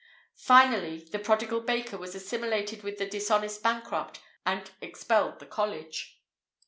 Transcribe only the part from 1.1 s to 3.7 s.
the prodigal baker was assimilated with the dishonest